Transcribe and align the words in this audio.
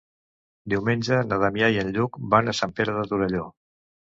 Diumenge 0.73 1.19
na 1.33 1.37
Damià 1.45 1.69
i 1.75 1.79
en 1.83 1.91
Lluc 1.99 2.19
van 2.35 2.49
a 2.55 2.59
Sant 2.63 2.77
Pere 2.81 2.97
de 2.99 3.05
Torelló. 3.13 3.45